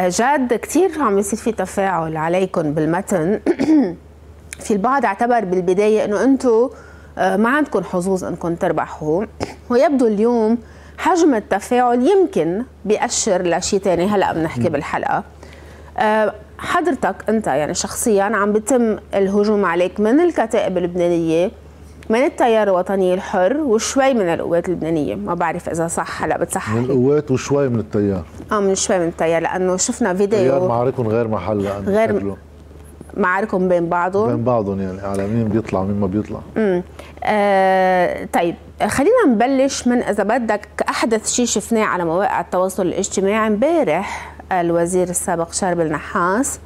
[0.00, 3.40] جاد كثير عم يصير في تفاعل عليكم بالمتن.
[4.64, 6.70] في البعض اعتبر بالبداية إنه أنتم
[7.18, 9.24] آه، ما عندكم حظوظ إنكم تربحوا.
[9.70, 10.58] ويبدو اليوم
[10.98, 15.24] حجم التفاعل يمكن بيأشر لشيء ثاني هلأ بنحكي بالحلقة.
[15.98, 21.50] آه، حضرتك أنت يعني شخصيا عم بيتم الهجوم عليك من الكتائب اللبنانية
[22.10, 25.14] من التيار الوطني الحر وشوي من القوات اللبنانية.
[25.14, 28.24] ما بعرف إذا صح هلا بتصحح من القوات وشوي من التيار.
[28.52, 32.34] آه من شوي من التيار لأنه شفنا فيديو التيار معاركهم غير محلها غير
[33.16, 34.26] معاركهم بين بعضهم.
[34.26, 36.40] بين بعضهم يعني على مين بيطلع ومين ما بيطلع.
[36.56, 36.82] امم
[37.24, 38.54] آه طيب
[38.86, 43.46] خلينا نبلش من إذا بدك أحدث شيء شفناه على مواقع التواصل الاجتماعي.
[43.46, 46.60] امبارح الوزير السابق شارب النحاس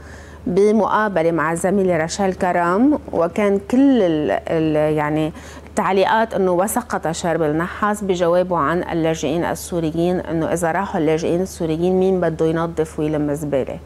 [0.46, 5.32] بمقابلة مع زميلي رشال كرم وكان كل ال ال يعني
[5.66, 12.20] التعليقات إنه وسقط شارب النحاس بجوابه عن اللاجئين السوريين إنه إذا راحوا اللاجئين السوريين مين
[12.20, 13.78] بده ينظف ويلم زبالة.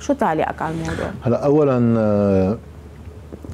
[0.00, 2.58] شو تعليقك على الموضوع؟ هلا اولا آه،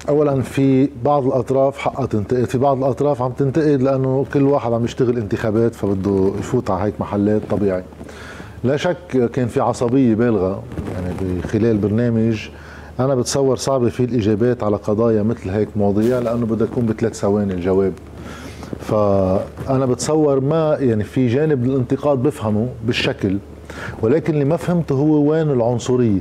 [0.08, 4.84] اولا في بعض الأطراف حقها تنتقد في بعض الأطراف عم تنتقد لأنه كل واحد عم
[4.84, 7.82] يشتغل انتخابات فبده يفوت على هيك محلات طبيعي.
[8.64, 10.62] لا شك كان في عصبية بالغة.
[11.44, 12.48] خلال البرنامج
[13.00, 17.54] أنا بتصور صعبه في الإجابات على قضايا مثل هيك مواضيع لأنه بدها تكون بثلاث ثواني
[17.54, 17.92] الجواب.
[18.80, 23.38] فأنا بتصور ما يعني في جانب الانتقاد بفهمه بالشكل
[24.02, 26.20] ولكن اللي ما فهمته هو وين العنصرية؟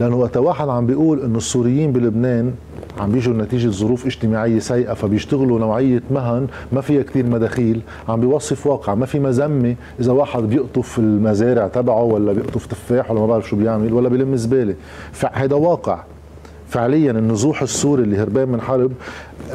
[0.00, 2.52] لأنه وقت واحد عم بيقول إنه السوريين بلبنان
[2.98, 8.66] عم بيجوا نتيجة ظروف اجتماعية سيئة فبيشتغلوا نوعية مهن ما فيها كثير مداخيل عم بيوصف
[8.66, 13.48] واقع ما في مذمة إذا واحد بيقطف المزارع تبعه ولا بيقطف تفاح ولا ما بعرف
[13.48, 14.74] شو بيعمل ولا بيلم زبالة.
[15.12, 16.02] فهذا واقع.
[16.68, 18.92] فعليا النزوح السوري اللي هربان من حرب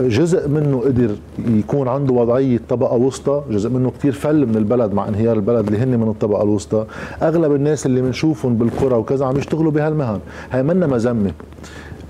[0.02, 1.16] جزء منه قدر
[1.48, 5.80] يكون عنده وضعية طبقة وسطى جزء منه كتير فل من البلد مع انهيار البلد اللي
[5.80, 6.86] هن من الطبقة الوسطى.
[7.22, 10.20] أغلب الناس اللي بنشوفهم بالقرى وكذا عم يشتغلوا بهالمهن.
[10.52, 11.32] هي منا مذمة.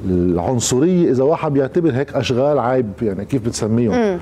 [0.06, 4.20] العنصريه إذا واحد بيعتبر هيك أشغال عيب يعني كيف بتسميهم؟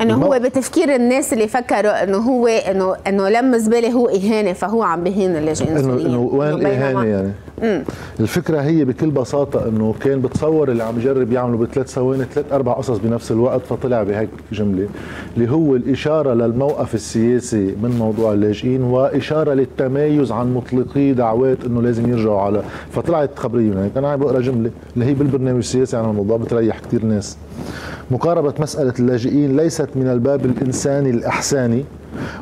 [0.00, 4.82] إنه هو بتفكير الناس اللي فكروا إنه هو إنه إنه لم زبالة هو إهانة فهو
[4.82, 7.32] عم بهين اللاجئين السوريين إنه وين الاهانه يعني؟
[7.62, 7.82] مم.
[8.20, 12.72] الفكرة هي بكل بساطة إنه كان بتصور اللي عم يجرب يعمله بثلاث ثواني ثلاث أربع
[12.72, 14.88] قصص بنفس الوقت فطلع بهيك جملة
[15.36, 22.10] اللي هو الإشارة للموقف السياسي من موضوع اللاجئين وإشارة للتمايز عن مطلقي دعوات إنه لازم
[22.12, 26.36] يرجعوا على فطلعت خبرية يعني كان عم بقرأ جملة اللي هي بالبرنامج السياسي عن الموضوع
[26.36, 27.36] بتريح كثير ناس
[28.10, 31.84] مقاربة مسألة اللاجئين ليست من الباب الإنساني الإحساني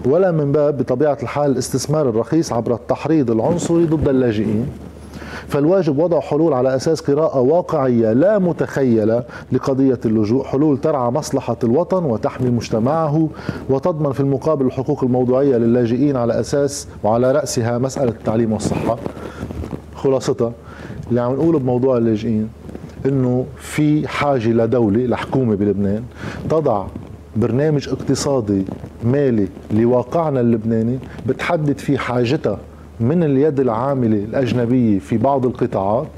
[0.07, 4.67] ولا من باب بطبيعة الحال الاستثمار الرخيص عبر التحريض العنصري ضد اللاجئين
[5.51, 12.05] فالواجب وضع حلول على أساس قراءة واقعية لا متخيلة لقضية اللجوء، حلول ترعى مصلحة الوطن
[12.05, 13.29] وتحمي مجتمعه
[13.71, 18.99] وتضمن في المقابل الحقوق الموضوعية للاجئين على أساس وعلى رأسها مسألة التعليم والصحة.
[19.95, 20.53] خلاصتها
[21.11, 22.49] اللي عم نقوله بموضوع اللاجئين
[23.07, 26.03] إنه في حاجة لدولة لحكومة بلبنان
[26.51, 26.87] تضع
[27.37, 28.65] برنامج اقتصادي
[29.05, 32.59] مالي لواقعنا اللبناني بتحدد فيه حاجتها
[33.01, 36.09] من اليد العاملة الأجنبية في بعض القطاعات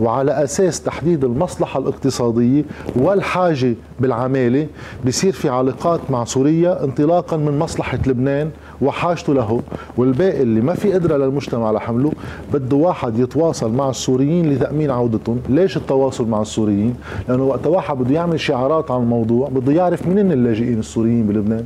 [0.00, 2.64] وعلى أساس تحديد المصلحة الاقتصادية
[2.96, 4.66] والحاجة بالعمالة
[5.06, 8.50] بصير في علاقات مع سوريا انطلاقا من مصلحة لبنان
[8.82, 9.60] وحاجته له
[9.96, 12.12] والباقي اللي ما في قدرة للمجتمع لحمله
[12.52, 15.40] بده واحد يتواصل مع السوريين لتأمين عودتهم.
[15.48, 16.94] ليش التواصل مع السوريين؟
[17.28, 21.64] لأنه وقت واحد بده يعمل شعارات عن الموضوع بده يعرف منين اللاجئين السوريين بلبنان.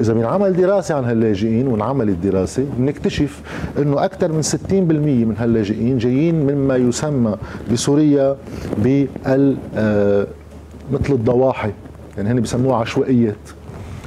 [0.00, 3.40] إذا بنعمل دراسة عن هاللاجئين وانعملت دراسه بنكتشف
[3.78, 4.72] إنه أكثر من 60%
[5.28, 7.36] من هاللاجئين جايين مما يسمى
[7.72, 8.36] بسوريا
[8.78, 10.26] بال آه،
[10.92, 11.70] مثل الضواحي.
[12.16, 13.36] يعني هن بسموها عشوائيات.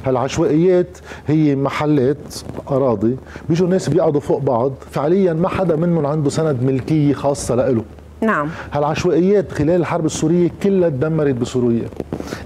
[0.06, 2.34] هالعشوائيات هي محلات
[2.70, 3.16] أراضي
[3.48, 7.82] بيجوا الناس بيقعدوا فوق بعض فعليا ما حدا منهم عنده سند ملكية خاصة له
[8.20, 8.48] نعم.
[8.72, 11.88] هالعشوائيات خلال الحرب السورية كلها تدمرت بسوريا.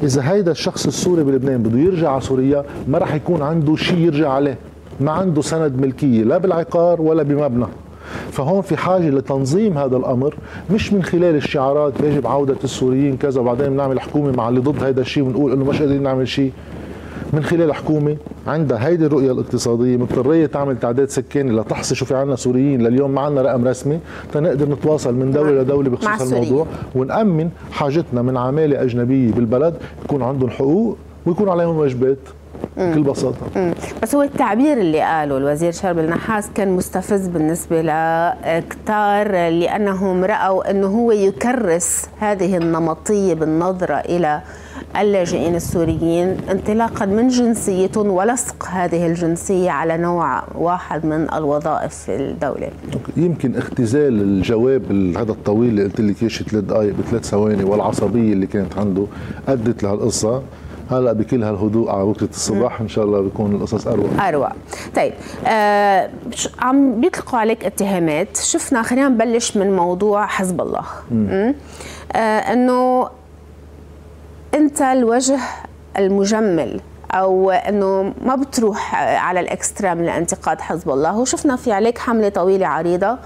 [0.03, 4.31] إذا هيدا الشخص السوري بلبنان بده يرجع على سوريا ما راح يكون عنده شيء يرجع
[4.31, 4.59] عليه.
[5.01, 7.67] ما عنده سند ملكية لا بالعقار ولا بمبنى.
[8.31, 10.35] فهون في حاجة لتنظيم هذا الأمر
[10.71, 15.01] مش من خلال الشعارات يجب عودة السوريين كذا وبعدين بنعمل حكومة مع اللي ضد هذا
[15.01, 16.53] الشيء ونقول إنه مش قادرين نعمل شيء
[17.33, 18.17] من خلال حكومة
[18.47, 23.21] عندها هيدي الرؤية الاقتصادية مضطرية تعمل تعداد سكاني لتحصي شو في عنا سوريين لليوم ما
[23.21, 23.99] عنا رقم رسمي
[24.33, 29.75] تنقدر نتواصل من دولة لدولة بخصوص الموضوع ونأمن حاجتنا من عمالة أجنبية بالبلد
[30.05, 30.97] يكون عندهم حقوق
[31.27, 32.19] ويكون عليهم واجبات.
[32.77, 33.75] بكل بساطة مم.
[34.03, 40.87] بس هو التعبير اللي قاله الوزير شرب النحاس كان مستفز بالنسبة لكتار لانهم رأوا إنه
[40.87, 44.41] هو يكرس هذه النمطية بالنظرة إلى
[45.01, 52.69] اللاجئين السوريين انطلاقا من جنسيتهم ولصق هذه الجنسية على نوع واحد من الوظائف في الدولة.
[53.17, 58.79] يمكن اختزال الجواب هذا الطويل اللي قلت لك ثلاث دقائق بثلاث ثواني والعصبية اللي كانت
[58.79, 59.07] عنده
[59.49, 60.43] أدت لهالقصة
[60.91, 64.29] هلا بكل هالهدوء على وقت الصباح إن شاء الله بيكون القصص أروع.
[64.29, 64.53] أروع.
[64.97, 65.13] طيب
[65.47, 66.11] آه
[66.59, 68.37] عم بيطلقوا عليك اتهامات.
[68.37, 70.85] شفنا خلينا نبلش من موضوع حزب الله.
[71.13, 73.09] آه إنه
[74.55, 75.39] أنت الوجه
[75.99, 81.19] المجمل أو إنه ما بتروح على الإكستريم لانتقاد حزب الله.
[81.19, 83.19] وشفنا في عليك حملة طويلة عريضة.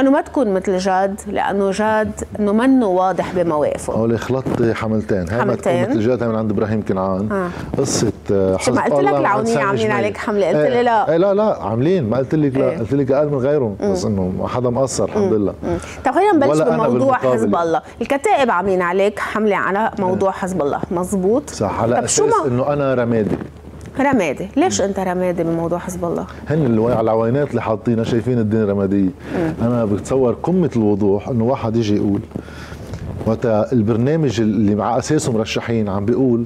[0.00, 2.10] انه ما تكون مثل جاد لأنه جاد
[2.40, 3.92] إنه منه واضح بمواقفه.
[3.92, 5.28] هو خلطت حملتين.
[5.30, 7.32] هاي ما تكون مثل جاد من عند إبراهيم كنعان.
[7.32, 7.48] آه.
[7.78, 8.12] قصة
[8.58, 10.48] حزب ما قلت لك العونية عاملين عليك حملة.
[10.48, 11.10] قلت لي لا.
[11.10, 12.10] إيه لا لا عاملين.
[12.10, 12.78] ما قلت لك لا إيه.
[12.78, 13.76] قلت لك أقل من غيرهم.
[13.80, 15.54] بس إنه ما حدا مقصر الحمد لله.
[16.04, 17.82] طيب خلينا نبلش بموضوع حزب الله.
[18.00, 20.80] الكتائب عاملين عليك حملة على موضوع حزب الله.
[20.90, 23.36] مزبوط صح على أساس إنه أنا رمادي.
[24.00, 24.48] رمادي.
[24.56, 29.08] ليش أنت رمادي بموضوع حزب الله؟ هن اللي على العوينات اللي حاطينها شايفين الدنيا رماديه
[29.62, 32.20] أنا بتصور قمة الوضوح إنه واحد يجي يقول
[33.26, 36.44] وقت البرنامج اللي على اساسه مرشحين عم بيقول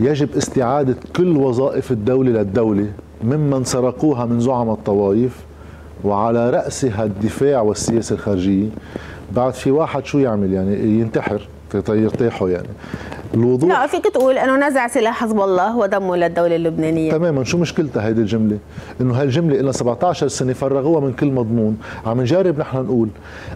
[0.00, 2.86] يجب استعادة كل وظائف الدولة للدولة
[3.24, 5.36] ممن سرقوها من زعم الطوائف
[6.04, 8.68] وعلى رأسها الدفاع والسياسة الخارجية.
[9.32, 11.48] بعد في واحد شو يعمل؟ يعني ينتحر
[11.88, 12.68] يرتاحوا يعني.
[13.34, 17.12] الوضوح لا فيك تقول إنه نزع سلاح حزب الله ودمه للدوله اللبنانية.
[17.12, 17.44] تماما.
[17.44, 18.58] شو مشكلتها هيدي الجملة؟
[19.00, 21.78] إنه هالجملة لها 17 سنة فرغوها من كل مضمون.
[22.06, 23.08] عم نجرب نحن نقول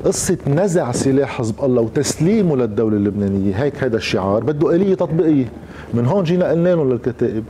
[0.04, 3.54] قصة نزع سلاح حزب الله وتسليمه للدولة اللبنانية.
[3.62, 4.44] هيك هذا الشعار.
[4.44, 5.48] بده آلية تطبيقية.
[5.94, 7.44] من هون جينا قلنا لهم للكتائب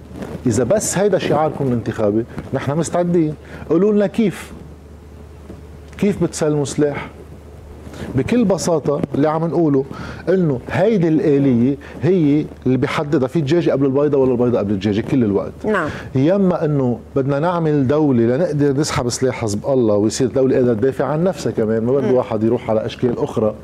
[0.47, 2.25] إذا بس هيدا شعاركم الانتخابي
[2.55, 3.35] نحن مستعدين.
[3.71, 4.53] قولوا لنا كيف؟
[5.99, 7.09] كيف بتسلموا سلاح؟
[8.15, 9.85] بكل بساطة اللي عم نقوله
[10.29, 13.29] إنه هيدي الآلية هي اللي بيحددها.
[13.29, 15.53] في دجاجة قبل البيضة ولا البيضة قبل الدجاجة؟ كل الوقت.
[15.65, 15.89] نعم.
[16.15, 21.25] يما إنه بدنا نعمل دولة لنقدر نسحب سلاح حزب الله ويصير دولة قادرة تدافع عن
[21.25, 23.55] نفسها كمان ما بده واحد يروح على أشكال أخرى.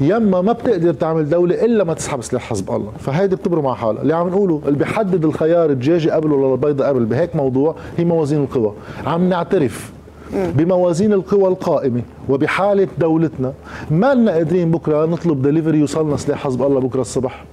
[0.00, 2.92] يما ما بتقدر تعمل دولة إلا ما تسحب سلاح حزب الله.
[2.98, 4.02] فهيدي بتبرم مع حالها.
[4.02, 8.42] اللي عم نقوله اللي بيحدد الخيار الدجاجة قبل ولا البيضة قبل بهيك موضوع هي موازين
[8.42, 8.72] القوى.
[9.06, 9.92] عم نعترف
[10.34, 13.52] بموازين القوى القائمة وبحالة دولتنا.
[13.90, 17.44] ما لنا قادرين بكرة نطلب دليفري يوصلنا سلاح حزب الله بكرة الصبح.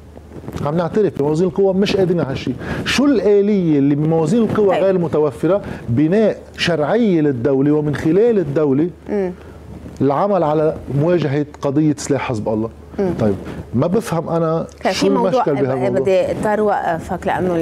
[0.66, 2.56] عم نعترف بموازين القوى مش قادرين على هالشيء
[2.86, 4.84] شو الآلية اللي بموازين القوى طيب.
[4.84, 8.90] غير متوفرة؟ بناء شرعية للدولة ومن خلال الدولة
[10.02, 12.70] العمل على مواجهة قضية سلاح حزب الله.
[13.20, 13.36] طيب
[13.74, 17.54] ما بفهم أنا شو المشكل بهالموضوع؟ بدي اضطر اوقفك لأنه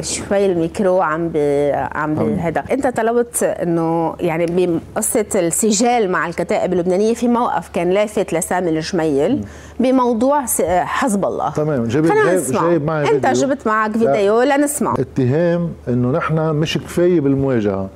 [0.00, 4.46] شوي الميكرو عم بي عم بي هذا أنت طلبت إنه يعني
[4.94, 9.44] بقصة السجال مع الكتائب اللبنانية في موقف كان لافت لسامي الجميل
[9.80, 11.50] بموضوع حزب الله.
[11.50, 14.94] تمام جايب جايب, جايب معي أنت جبت معك فيديو لنسمع.
[14.98, 17.88] اتهام إنه نحن مش كفاية بالمواجهة.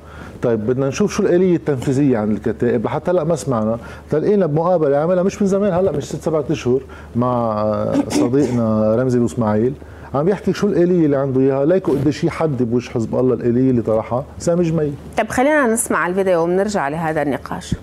[0.43, 2.85] طيب بدنا نشوف شو الآلية التنفيذية عند الكتائب.
[2.85, 3.77] لحتى هلأ ما سمعنا.
[4.09, 6.81] تلقينا بمقابلة عملها مش من زمان هلأ مش ست سبعة أشهر
[7.15, 7.65] مع
[8.09, 9.73] صديقنا رمزي الإسماعيل.
[10.13, 11.65] عم بيحكي شو الآلية اللي عنده إياها.
[11.65, 14.25] ليكو قديش حد بوجه حزب الله الآلية اللي طرحها.
[14.39, 14.93] سامي جميل.
[15.17, 17.75] طيب خلينا نسمع الفيديو وبنرجع لهذا النقاش.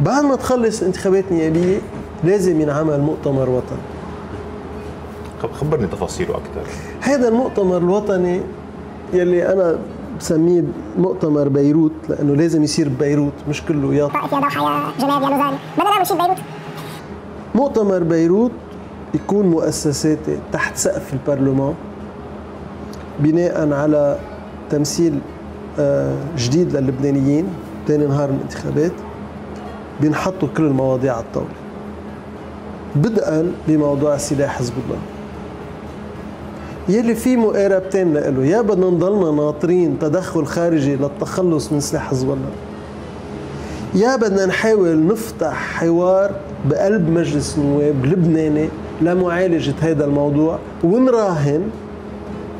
[0.00, 1.78] بعد ما تخلص الانتخابات النيابية
[2.24, 3.78] لازم ينعمل مؤتمر وطني.
[5.52, 6.70] خبرني تفاصيله أكثر
[7.00, 8.40] هذا المؤتمر الوطني
[9.12, 9.78] يلي أنا
[10.22, 10.62] بسميه
[10.98, 15.28] مؤتمر بيروت لأنه لازم يصير ببيروت مش كله يا طائف يا دوحة يا جنيف يا
[15.28, 15.54] لوزان.
[15.78, 16.38] بدنا نعمل شيء ببيروت.
[17.54, 18.52] مؤتمر بيروت
[19.14, 21.74] يكون مؤسساتي تحت سقف البرلمان
[23.20, 24.18] بناء على
[24.70, 25.18] تمثيل
[25.78, 27.46] آه، جديد للبنانيين
[27.88, 28.92] ثاني نهار من الانتخابات
[30.00, 31.48] بينحطوا كل المواضيع على الطاولة.
[32.96, 34.98] بدءا بموضوع سلاح حزب الله.
[36.88, 42.50] يلي في مقاربتين له يا بدنا نضلنا ناطرين تدخل خارجي للتخلص من سلاح حزب الله.
[43.94, 46.30] يا بدنا نحاول نفتح حوار
[46.70, 48.68] بقلب مجلس النواب لبناني
[49.02, 51.62] لمعالجة هذا الموضوع ونراهن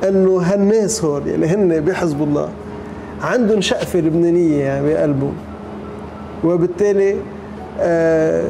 [0.09, 2.49] إنه هالناس هول اللي هن بحزب الله
[3.23, 5.35] عندهم شقفة لبنانية يعني بقلبهم.
[6.45, 7.17] وبالتالي
[7.81, 8.49] آه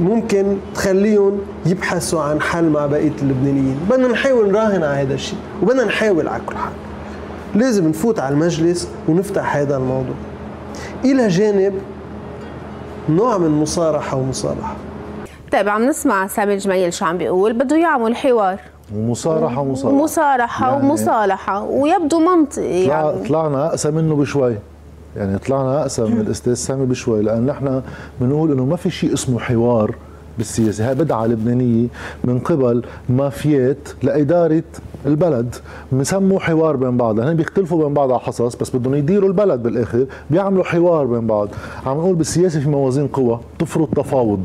[0.00, 3.76] ممكن تخليهم يبحثوا عن حل مع بقية اللبنانيين.
[3.90, 6.72] بدنا نحاول نراهن على هذا الشيء وبدنا نحاول على كل حال.
[7.54, 10.14] لازم نفوت على المجلس ونفتح هذا الموضوع.
[11.04, 11.74] إلى جانب
[13.08, 14.76] نوع من مصارحه ومصالحه
[15.52, 17.52] طيب عم نسمع سامي الجميل شو عم بيقول.
[17.52, 18.60] بده يعمل حوار.
[18.94, 23.28] ومصارحة ومصالحه ومصارحه يعني ومصالحه ويبدو منطقي طلع يعني.
[23.28, 24.56] طلعنا أقسى منه بشوي.
[25.16, 27.82] يعني طلعنا اقسى من الأستاذ سامي بشوي لأن نحن
[28.20, 29.94] بنقول إنه ما في شيء اسمه حوار
[30.38, 31.86] بالسياسة هاي بدعة لبنانية
[32.24, 34.62] من قبل مافيات لإدارة
[35.06, 35.54] البلد.
[35.92, 40.06] بنسموه حوار بين بعض هن بيختلفوا بين بعض على حصص بس بدهم يديروا البلد بالآخر
[40.30, 41.48] بيعملوا حوار بين بعض.
[41.86, 44.42] عم نقول بالسياسة في موازين قوى تفرض تفاوض.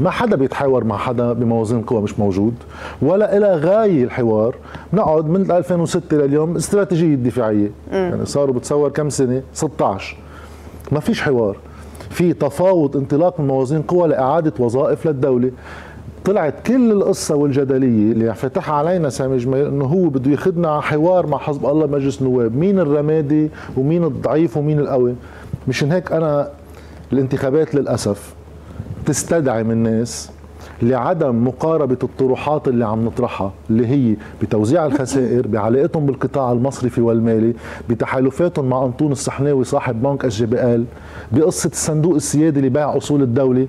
[0.00, 2.54] ما حدا بيتحاور مع حدا بموازين قوى مش موجود
[3.02, 4.56] ولا إلى غاية الحوار.
[4.92, 7.70] نقعد من 2006 لليوم استراتيجية دفاعية.
[7.92, 10.16] يعني صاروا بتصور كم سنة؟ 16
[10.92, 11.56] ما فيش حوار.
[12.10, 15.50] في تفاوض انطلاق من موازين قوى لإعادة وظائف للدولة.
[16.24, 21.26] طلعت كل القصة والجدلية اللي فتحها علينا سامي جميل إنه هو بده ياخذنا على حوار
[21.26, 25.14] مع حزب الله مجلس النواب، مين الرمادي ومين الضعيف ومين القوي،
[25.68, 26.48] مشان هيك أنا
[27.12, 28.34] الانتخابات للأسف
[29.06, 30.30] تستدعي من الناس
[30.82, 37.54] لعدم مقاربة الطروحات اللي عم نطرحها اللي هي بتوزيع الخسائر بعلاقتهم بالقطاع المصرفي والمالي
[37.90, 40.84] بتحالفاتهم مع أنطون الصحناوي صاحب بنك SGBL
[41.32, 43.66] بقصة الصندوق السيادي باع أصول الدولة.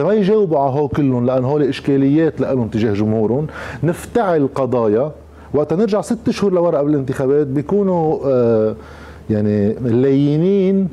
[0.00, 3.46] ما يجاوبوا على هو كلهم لأن هول إشكاليات لهم تجاه جمهورهم.
[3.82, 5.12] نفتعل قضايا.
[5.54, 8.76] وقت نرجع ست شهور لورا قبل الانتخابات بيكونوا آه
[9.30, 10.88] يعني لينين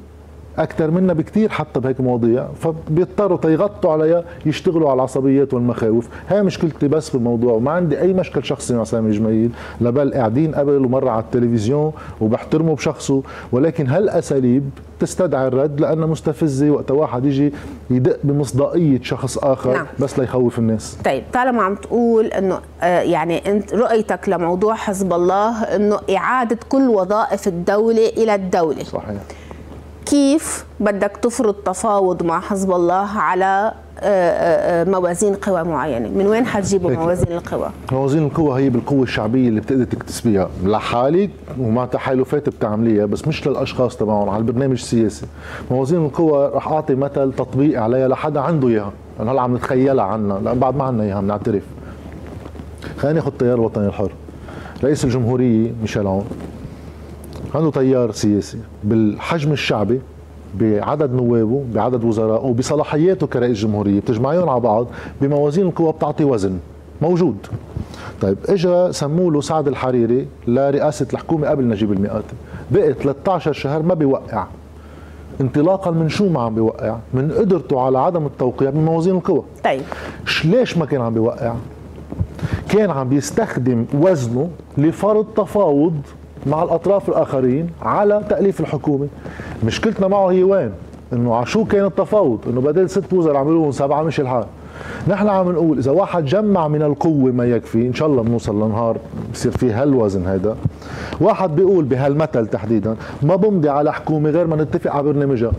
[0.60, 6.10] أكثر منا بكثير حتى بهيك مواضيع فبيضطروا تيغطوا عليها يشتغلوا على العصبيات والمخاوف.
[6.28, 9.52] هاي مشكلتي بس بالموضوع وما عندي أي مشكل شخصي مع سامي جميل
[9.82, 16.92] لبل قاعدين قبل ومرة على التلفزيون وبحترمه بشخصه ولكن هالأساليب تستدعي الرد لانها مستفزه وقت
[16.92, 17.54] واحد يجي
[17.90, 19.86] يدق بمصداقية شخص آخر نعم.
[20.00, 20.98] بس ليخوف الناس.
[21.06, 26.90] طيب طالما عم تقول إنه آه يعني أنت رؤيتك لموضوع حزب الله إنه إعادة كل
[26.90, 28.84] وظائف الدولة إلى الدولة.
[28.84, 29.22] صحيح.
[30.06, 36.28] كيف بدك تفرض تفاوض مع حزب الله على آه، آه، آه، موازين قوى معينة؟ من
[36.28, 41.30] وين حتجيبوا موازين القوى؟ موازين القوى هي بالقوة الشعبية اللي بتقدر تكتسبيها لحالك
[41.60, 45.26] ومع تحالفات بتعمليها بس مش للأشخاص تبعهم على البرنامج السياسي.
[45.72, 48.92] موازين القوى رح أعطي مثل تطبيق عليها لحدا عنده إياها.
[49.20, 50.34] لأن هلا عم نتخيلها عنا.
[50.44, 51.64] لأن بعد ما عنا إياها بنعترف.
[52.98, 54.12] خلينا ناخذ التيار الوطني الحر.
[54.84, 56.26] رئيس الجمهورية ميشيل عون
[57.56, 60.02] عنده تيار سياسي بالحجم الشعبي
[60.60, 64.00] بعدد نوابه بعدد وزرائه بصلاحياته كرئيس جمهورية.
[64.00, 64.88] بتجمعيهم على بعض
[65.22, 66.58] بموازين القوى بتعطي وزن
[67.02, 67.38] موجود.
[68.22, 72.36] طيب اجى سموا له سعد الحريري لرئاسة الحكومة قبل نجيب المئاتي
[72.72, 74.46] بقي 13 شهر ما بيوقع.
[75.42, 79.44] انطلاقا من شو ما عم بيوقع؟ من قدرته على عدم التوقيع بموازين القوى.
[79.64, 79.82] طيب.
[80.46, 81.54] ليش ما كان عم بيوقع؟
[82.70, 86.02] كان عم بيستخدم وزنه لفرض تفاوض
[86.48, 89.08] مع الأطراف الآخرين على تأليف الحكومة.
[89.66, 90.72] مشكلتنا معه هي وين؟
[91.14, 94.46] إنه على شو كان التفاوض؟ إنه بدل ست وزراء عملوهم سبعة مش الحال.
[95.08, 98.98] نحن عم نقول إذا واحد جمع من القوة ما يكفي إن شاء الله بنوصل لنهار
[99.34, 100.56] بصير في هالوزن هيدا.
[101.22, 105.52] واحد بيقول بهالمثل تحديدا ما بمضي على حكومة غير ما نتفق على برنامجها.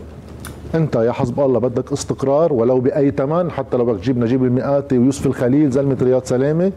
[0.75, 4.97] أنت يا حزب الله بدك استقرار ولو بأي ثمن حتى لو بدك تجيب نجيب المئاتي
[4.97, 6.71] ويوسف الخليل زلمة رياض سلامة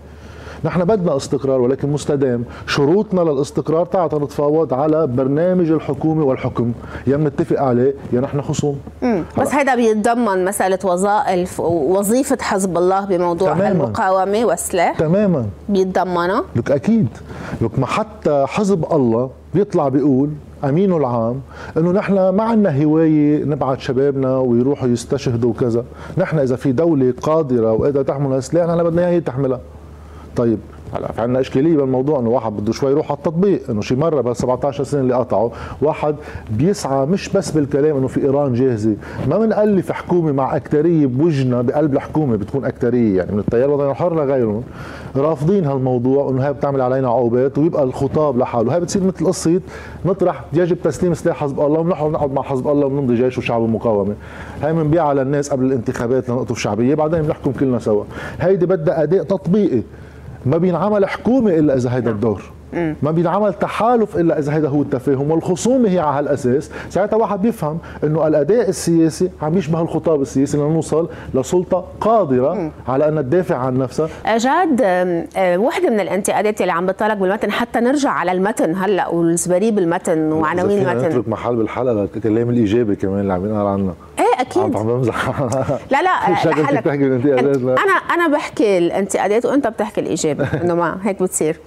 [0.64, 2.44] نحن بدنا استقرار ولكن مستدام.
[2.66, 6.72] شروطنا للاستقرار تعال نتفاوض على برنامج الحكومة والحكم.
[7.06, 8.78] يا بنتفق عليه يا نحن خصوم.
[9.38, 13.68] بس هذا بيتضمن مسألة وظائف وظيفة حزب الله بموضوع تماماً.
[13.68, 15.46] المقاومة والسلاح تماما.
[15.68, 16.44] بيتضمنها.
[16.56, 17.08] لك أكيد.
[17.60, 20.30] لك ما حتى حزب الله بيطلع بيقول
[20.64, 21.40] أمينه العام
[21.76, 25.84] إنه نحن ما عندنا هواية نبعث شبابنا ويروحوا يستشهدوا وكذا،
[26.18, 29.60] نحن إذا في دولة قادرة وقادرة تحمل السلاح نحن بدنا إياها تحملها.
[30.36, 30.58] طيب
[30.94, 34.20] هلا في عندنا إشكالية بالموضوع إنه واحد بده شوي يروح على التطبيق إنه شي مرة
[34.20, 35.50] بال 17 سنة اللي قطعوا
[35.82, 36.14] واحد
[36.50, 38.96] بيسعى مش بس بالكلام إنه في إيران جاهزة
[39.28, 44.14] ما بنألف حكومة مع أكترية بوجنا بقلب الحكومة بتكون أكترية يعني من التيار الوطني الحر
[44.14, 44.62] لغيرهم
[45.16, 49.60] رافضين هالموضوع إنه هي بتعمل علينا عقوبات ويبقى الخطاب لحاله هاي بتصير مثل قصة
[50.06, 54.14] نطرح يجب تسليم سلاح حزب الله ونحن نقعد مع حزب الله ونمضي جيش وشعب المقاومه
[54.62, 58.04] هاي بنبيعها للناس قبل الانتخابات لنقطف شعبية بعدين بنحكم كلنا سوا
[58.40, 59.82] هيدي بدها أداء تطبيقي
[60.46, 62.42] ما بينعمل حكومه إلا إذا هيدا الدور.
[63.02, 66.70] ما بينعمل تحالف إلا إذا هيدا هو التفاهم والخصومة هي على هالأساس.
[66.90, 73.16] ساعتها واحد بيفهم إنه الأداء السياسي عم يشبه الخطاب السياسي لنوصل لسلطة قادرة على أن
[73.16, 74.08] تدافع عن نفسها.
[74.36, 79.78] جاد آه، وحدة من الانتقادات اللي عم بتطلق بالمتن حتى نرجع على المتن هلأ والزبريب
[79.78, 81.08] المتن وعناوين المتن.
[81.08, 84.76] نترك محل بالحلقة للكلام الإيجابي كمان اللي عم ينقال عنا إيه أكيد.
[84.76, 85.40] عم بمزح.
[85.92, 86.14] لا لا
[86.80, 91.60] بتحكي الانتقادات أنا أنا بحكي الانتقادات وأنت بتحكي الإيجابي إنه ما هيك بتصير.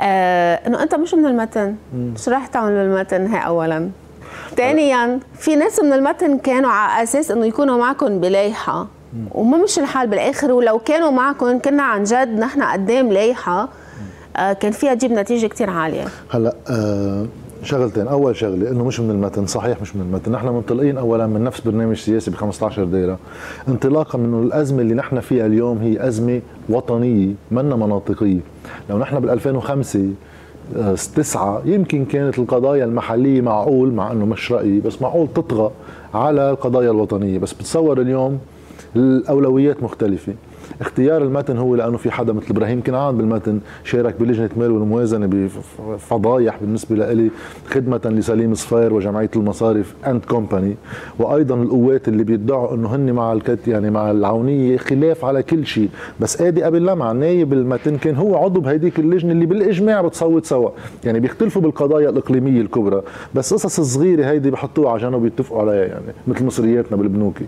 [0.00, 1.74] آه إنه أنت مش من المتن.
[2.16, 3.90] شو راح تعمل بالمتن هي اولا.
[4.56, 8.86] ثانيا في ناس من المتن كانوا على أساس إنه يكونوا معكم بلايحه
[9.32, 13.68] وما مش الحال بالآخر ولو كانوا معكم كنا عن جد نحن قدام لايحه
[14.36, 16.04] آه، كان فيها تجيب نتيجة كثير عالية.
[16.30, 17.26] هلأ آه
[17.62, 18.08] شغلتين.
[18.08, 19.46] أول شغلة إنه مش من المتن.
[19.46, 20.32] صحيح مش من المتن.
[20.32, 23.18] نحن منطلقين اولا من نفس برنامج سياسي ب 15 دايره
[23.68, 28.40] انطلاقا من الأزمة اللي نحن فيها اليوم هي أزمة وطنية منا مناطقية.
[28.90, 30.08] لو نحن بال 2005 آه،
[31.14, 35.70] تسعة يمكن كانت القضايا المحلية معقول مع أنه مش رأيي بس معقول تطغى
[36.14, 37.38] على القضايا الوطنية.
[37.38, 38.38] بس بتصور اليوم
[38.96, 40.34] الأولويات مختلفة.
[40.80, 46.58] اختيار المتن هو لأنه في حدا مثل إبراهيم كنعان بالمتن شارك بلجنة مال والموازنة بفضايح
[46.60, 47.30] بالنسبة لي
[47.66, 50.76] خدمة لسليم صفير وجمعية المصارف and company
[51.18, 55.88] وأيضا القوات اللي بيدعوا إنه هن مع الكت يعني مع العونية خلاف على كل شيء.
[56.20, 60.70] بس آدي قبل لمع نايب المتن كان هو عضو بهديك اللجنة اللي بالإجماع بتصوت سوا.
[61.04, 63.02] يعني بيختلفوا بالقضايا الإقليمية الكبرى.
[63.34, 67.44] بس قصص صغيره هيدي بحطوها على جنب ويتفقوا عليها يعني مثل مصرياتنا بالبنوكي.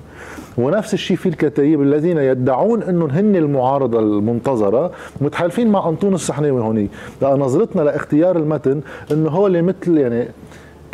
[0.58, 4.90] ونفس الشيء في الكتايب الذين يدعون إنه هن المعارضة المنتظرة
[5.20, 6.90] متحالفين مع انطون السحناوي هونيك
[7.22, 8.80] لأن نظرتنا لاختيار المتن
[9.12, 10.28] إنه هو اللي مثل يعني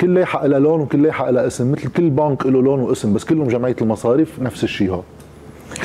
[0.00, 3.24] كل لايحه لها لون وكل لايحه لها اسم مثل كل بنك له لون واسم بس
[3.24, 5.00] كلهم جمعية المصارف نفس الشيء هو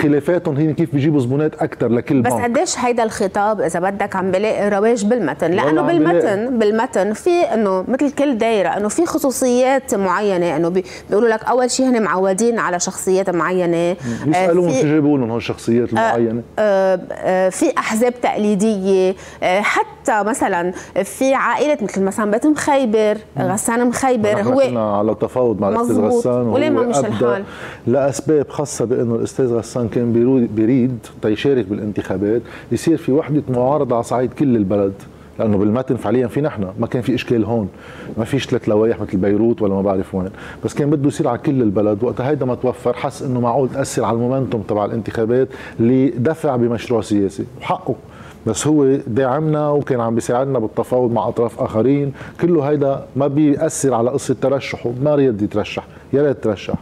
[0.01, 4.69] خلافاتهم هي كيف بيجيبوا زبونات أكثر لكل بس قديش هيدا الخطاب إذا بدك عم بلاقي
[4.69, 10.69] رواج بالمتن؟ لأنه بالمتن بالمتن في إنه مثل كل دايرة إنه في خصوصيات معينة إنه
[10.69, 13.95] بيقولوا لك أول شيء هن معودين على شخصيات معينة.
[14.25, 20.71] يسالون شو جابوا لهم هالشخصيات المعينه آه آه في أحزاب تقليدية آه حتى مثلا
[21.03, 26.69] في عائلة مثل مثلا بيت مخيبر غسان مخيبر هو على تفاوض مع الأستاذ غسان وليه
[26.69, 27.43] ما مش الحال؟
[27.87, 34.33] لأسباب خاصة بإنه الأستاذ غسان كان بيريد تيشارك بالانتخابات يصير في وحدة معارضة على صعيد
[34.33, 34.93] كل البلد.
[35.39, 36.67] لأنه بالمتن فعليا في نحن.
[36.79, 37.69] ما كان في إشكال هون.
[38.17, 40.29] ما فيش ثلاث لوائح مثل بيروت ولا ما بعرف وين.
[40.65, 42.03] بس كان بده يصير على كل البلد.
[42.03, 45.47] وقتها هيدا ما توفر حس إنه معقول تأثر على المومنتوم تبع الانتخابات
[45.79, 47.45] لدفع بمشروع سياسي.
[47.61, 47.95] وحقه.
[48.47, 52.13] بس هو داعمنا وكان عم بيساعدنا بالتفاوض مع أطراف آخرين.
[52.41, 54.91] كله هيدا ما بيأثر على قصة ترشحه.
[55.03, 55.87] ما ريد يترشح.
[56.13, 56.75] يا ريت ترشح.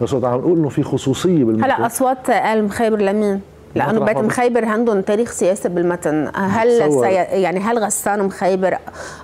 [0.00, 1.64] بس عم نقول إنه في خصوصية بالمتن.
[1.64, 3.40] هلا أصوات آل مخيبر لمين؟
[3.74, 6.30] لأنه بيت مخيبر عندهم تاريخ سياسي بالمتن.
[6.34, 7.12] هل سي...
[7.14, 8.78] يعني هل غسان مخيبر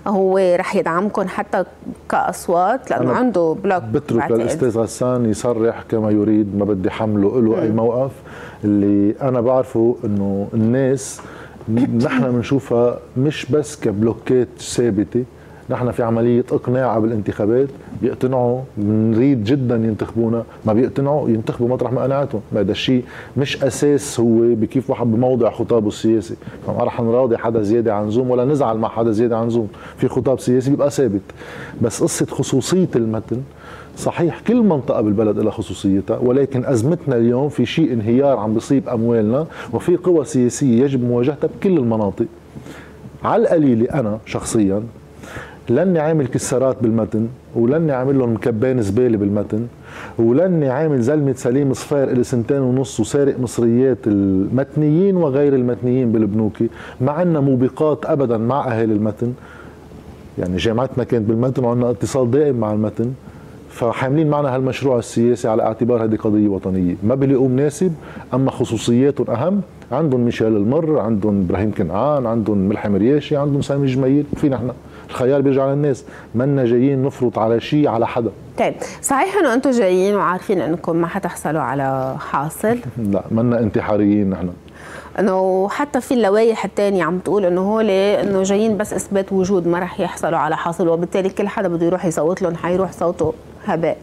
[0.07, 1.65] هو رح يدعمكم حتى
[2.09, 7.69] كأصوات؟ لأنه عنده بلوك بترك للأستاذ غسان يصرح كما يريد ما بدي حمله له أي
[7.69, 8.13] موقف.
[8.65, 11.21] اللي أنا بعرفه إنه الناس
[12.05, 15.25] نحن بنشوفها مش بس كبلوكات ثابتة.
[15.71, 17.69] نحن في عملية إقناع بالانتخابات
[18.03, 23.05] بيقتنعوا بنريد جدا ينتخبونا ما بيقتنعوا ينتخبوا مطرح ما قناعتهم هذا الشيء
[23.37, 26.35] مش أساس هو بكيف واحد بموضع خطابه السياسي.
[26.67, 30.09] فما رح نراضي حدا زيادة عن زوم ولا نزعل مع حدا زيادة عن زوم في
[30.09, 31.21] خطاب سياسي بيبقى ثابت.
[31.83, 33.43] بس قصة خصوصية المتن
[33.97, 39.47] صحيح كل منطقة بالبلد لها خصوصيتها ولكن أزمتنا اليوم في شيء انهيار عم بيصيب أموالنا
[39.73, 42.27] وفي قوى سياسية يجب مواجهتها بكل المناطق.
[43.25, 44.83] على القليلة أنا شخصيا
[45.71, 49.67] لاني عامل كسارات بالمتن ولاني عامل لهم مكبان زبالة بالمتن
[50.19, 56.69] ولاني عامل زلمة سليم صفير الي سنتين ونص وسارق مصريات المتنيين وغير المتنيين بالبنوكي
[57.01, 59.33] ما عندنا موبقات ابدا مع أهالي المتن.
[60.39, 63.13] يعني جامعتنا كانت بالمتن وعندنا اتصال دائم مع المتن
[63.69, 66.95] فحاملين معنا هالمشروع السياسي على اعتبار هذه قضية وطنية.
[67.03, 67.93] ما بيلاقوه مناسب
[68.35, 69.61] أما خصوصياتهم أهم
[69.93, 74.71] عندهم ميشيل المر عندهم إبراهيم كنعان عندهم ملحم رياشي عندهم سامي جميل في نحن
[75.11, 76.05] الخيار بيرجع للناس.
[76.35, 78.31] منا جايين نفرض على شيء على حدا.
[78.59, 82.79] طيب صحيح إنه أنتم جايين وعارفين إنكم ما حتحصلوا على حاصل؟
[83.13, 84.51] لا منا انتحاريين نحن.
[85.19, 89.79] إنه حتى في اللوائح الثانية عم تقول إنه هول إنه جايين بس إثبات وجود ما
[89.79, 93.35] رح يحصلوا على حاصل وبالتالي كل حدا بده يروح يصوت لهم حيروح صوته
[93.67, 93.97] هباء.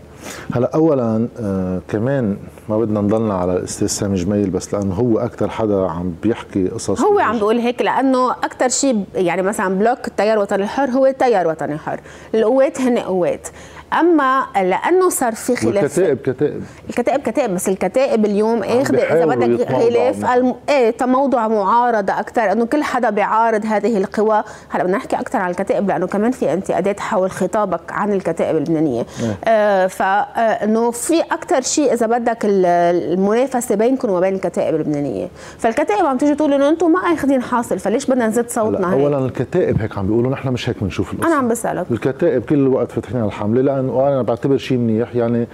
[0.56, 2.38] هلا اولا آه كمان
[2.69, 7.01] ما بدنا نضلنا على الأستاذ سامي جميل بس لأنه هو أكثر حدا عم بيحكي قصص
[7.01, 11.47] هو عم بيقول هيك لأنه أكثر شيء يعني مثلا بلوك التيار الوطني الحر هو تيار
[11.47, 11.99] وطني حر.
[12.36, 13.47] القوات هن قوات.
[13.93, 16.63] أما لأنه صار في خلاف الكتائب كتائب.
[16.89, 20.56] الكتائب كتائب بس الكتائب اليوم إخذ إذا بدك خلاف الم...
[20.69, 24.43] إيه تموضع معارضة أكثر إنه كل حدا بيعارض هذه القوى.
[24.69, 29.06] هلأ بدنا نحكي أكثر عن الكتائب لأنه كمان في انتقادات حول خطابك عن الكتائب اللبنانية.
[29.23, 29.38] إيه.
[29.45, 35.28] آه فانه في أكثر شيء إذا بدك المنافسة بينكم وبين الكتائب اللبنانية.
[35.58, 39.17] فالكتائب عم تيجي تقول إنه أنتم ما اخذين حاصل فليش بدنا نزيد صوتنا هيك اولا
[39.17, 41.28] الكتائب هيك عم بيقولوا نحن مش هيك بنشوف القصة.
[41.28, 41.86] أنا عم بسألك.
[41.91, 45.15] الكتائب كل الوقت فاتحين على الحمله لأن وأنا بعتبر شيء منيح.
[45.15, 45.47] يعني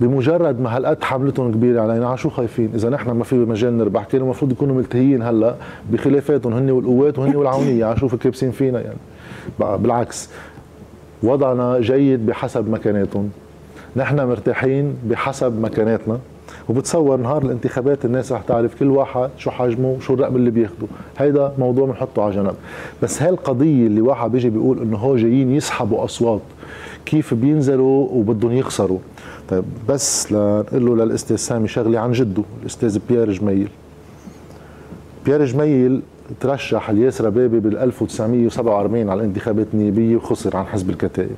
[0.00, 4.04] بمجرد ما هالقد حملتهم كبيرة علينا على شو خايفين؟ إذا نحن ما في مجال نربح
[4.04, 5.54] كان المفروض يكونوا ملتهيين هلأ
[5.90, 7.84] بخلافاتهم هن والقوات وهن والعونية.
[7.84, 8.98] على شو كابسين فينا يعني؟
[9.78, 10.30] بالعكس
[11.22, 13.30] وضعنا جيد بحسب مكاناتهم.
[13.96, 16.18] نحن مرتاحين بحسب مكاناتنا
[16.68, 20.86] وبتصور نهار الانتخابات الناس رح تعرف كل واحد شو حجمه شو الرقم اللي بياخده.
[21.18, 22.54] هيدا موضوع بنحطه على جنب.
[23.02, 26.40] بس هالقضية اللي واحد بيجي بيقول إنه هو جايين يسحبوا أصوات
[27.06, 28.98] كيف بينزلوا وبدهم يخسروا.
[29.48, 33.68] طيب بس لنقول له للاستاذ سامي شغلة عن جده الأستاذ بيير جميل.
[35.24, 36.02] بيير جميل
[36.40, 41.36] ترشح الياسر بابي بال 1947 على الانتخابات النيابية وخسر عن حزب الكتائب.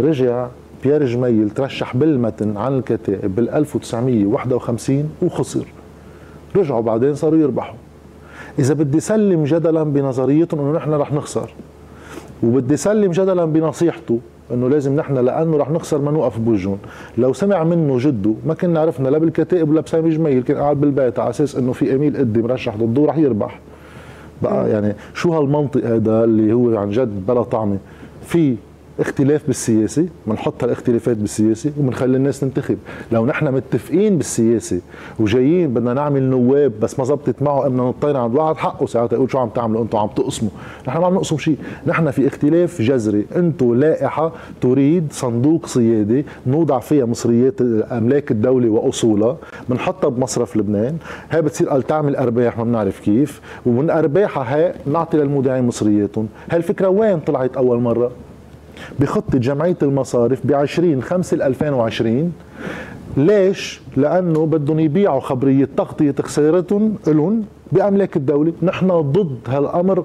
[0.00, 0.48] رجع
[0.82, 5.66] بيير جميل ترشح بالمتن عن الكتائب بال 1951 وخسر.
[6.56, 7.76] رجعوا بعدين صاروا يربحوا.
[8.58, 11.50] إذا بدي سلم جدلا بنظريتهم إنه نحن رح نخسر
[12.42, 14.18] وبدي سلم جدلا بنصيحته
[14.52, 16.78] إنه لازم نحن لأنه رح نخسر ما نوقف بوجهن
[17.18, 21.18] لو سمع منه جده ما كنا عرفنا لا بالكتائب ولا بسامي جميل كان قاعد بالبيت
[21.18, 23.60] على أساس إنه في اميل قدي مرشح ضده رح يربح.
[24.42, 27.78] بقى يعني شو هالمنطق هذا اللي هو عن جد بلا طعمة؟
[28.22, 28.56] في
[29.00, 32.78] اختلاف بالسياسة بنحط هالاختلافات بالسياسة وبنخلي الناس تنتخب.
[33.12, 34.80] لو نحن متفقين بالسياسة
[35.18, 39.30] وجايين بدنا نعمل نواب بس ما زبطت معه بدنا نطير عند واحد حقه ساعتها يقول
[39.30, 40.50] شو عم تعملوا؟ أنتم عم تقسموا.
[40.88, 41.56] نحن ما عم نقسم شيء.
[41.86, 43.26] نحن في اختلاف جذري.
[43.36, 47.60] أنتم لائحة تريد صندوق سيادي نوضع فيها مصريات
[47.92, 49.36] أملاك الدولة وأصولها
[49.68, 50.96] بنحطها بمصرف لبنان.
[51.30, 53.40] هاي بتصير قال تعمل أرباح ما بنعرف كيف.
[53.66, 56.28] ومن أرباحها هاي نعطي للمودعين مصرياتهم.
[56.50, 58.10] هالفكره وين طلعت أول مرة؟
[59.00, 62.32] بخطة جمعية المصارف ب 20 5 2020
[63.16, 70.04] ليش؟ لأنه بدهم يبيعوا خبرية تغطية خسارتهم لهم بأملاك الدولة نحن ضد هالأمر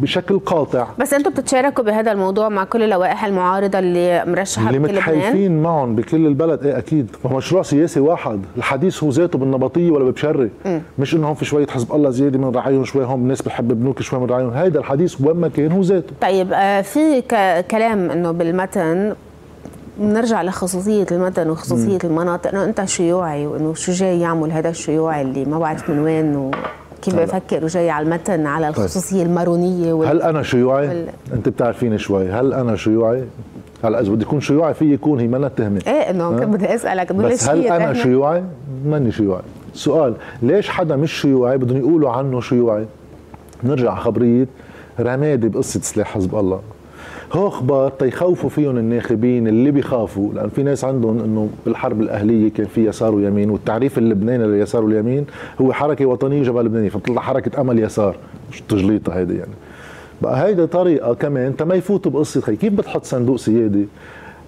[0.00, 0.86] بشكل قاطع.
[0.98, 6.26] بس أنتم بتتشاركوا بهذا الموضوع مع كل اللوائح المعارضة اللي مرشحة اللي متحالفين معهم بكل
[6.26, 7.16] البلد إيه أكيد.
[7.24, 8.40] مشروع سياسي واحد.
[8.56, 10.50] الحديث هو ذاته بالنبطية ولا ببشري.
[10.98, 14.02] مش إنه هون في شوية حزب الله زيادة من رعايهم شوي هون الناس بتحب بنوك
[14.02, 14.50] شوي من رعايهم.
[14.50, 16.12] هيدا الحديث وين ما كان هو ذاته.
[16.20, 17.20] طيب آه في
[17.70, 19.14] كلام إنه بالمتن
[20.00, 22.10] نرجع لخصوصية المتن وخصوصية مم.
[22.10, 22.50] المناطق.
[22.50, 26.50] إنه أنت شيوعي وإنه شو جاي يعمل هذا الشيوعي اللي ما بعرف من وين و...
[27.04, 28.84] كيف بفكر وجاي على المتن على طيب.
[28.84, 29.26] الخصوصية طيب.
[29.26, 30.08] المارونية وال...
[30.08, 31.08] هل أنا شيوعي؟ وال...
[31.32, 33.24] أنت بتعرفيني شوي هل أنا شيوعي؟
[33.84, 37.48] هلا إذا بدي أكون شيوعي في يكون هي منا تهمة إيه إنه بدي أسألك بس
[37.48, 38.44] هل أنا تهمة؟ شيوعي؟
[38.86, 39.42] ماني شيوعي
[39.74, 42.86] سؤال ليش حدا مش شيوعي بدهم يقولوا عنه شيوعي؟
[43.64, 44.46] نرجع خبرية
[45.00, 46.60] رمادي بقصة سلاح حزب الله
[47.32, 50.32] هو أخبار تيخوفوا فيهم الناخبين اللي بيخافوا.
[50.34, 55.26] لأن في ناس عندهم إنه بالحرب الأهلية كان في يسار ويمين والتعريف اللبناني لليسار واليمين
[55.60, 58.16] هو حركة وطنية جبل لبنانية فبتطلع حركة أمل يسار.
[58.52, 59.52] مش تجليطة هيدي يعني.
[60.22, 62.56] بقى هيدي طريقة كمان تما يفوتوا بقصة خي.
[62.56, 63.86] كيف بتحط صندوق سيادي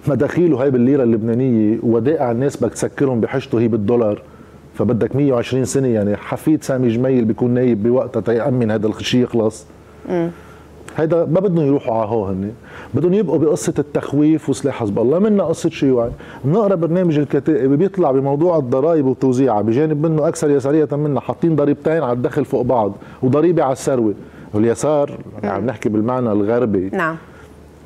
[0.07, 4.21] مداخيله هي بالليرة اللبنانية ودائع الناس بدك تسكرهم بحشته هي بالدولار.
[4.73, 9.65] فبدك 120 سنة يعني حفيد سامي جميل بيكون نايب بوقتها تيأمن هذا الشيء يخلص
[10.97, 12.51] هيدا ما بدهم يروحوا على هو هن
[12.93, 15.19] بدهم يبقوا بقصة التخويف وسلاح حزب الله.
[15.19, 16.11] منا قصة شيوعي
[16.45, 22.11] بنقرأ برنامج الكتائب بيطلع بموضوع الضرائب وتوزيعها بجانب منه أكثر يسارية منا حاطين ضريبتين على
[22.11, 22.91] الدخل فوق بعض
[23.23, 24.13] وضريبة على الثروة.
[24.53, 25.11] واليسار
[25.43, 26.89] عم نحكي بالمعنى الغربي.
[26.93, 27.15] نعم.